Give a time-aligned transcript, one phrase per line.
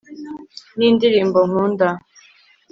[0.77, 1.87] nindirimbo nkunda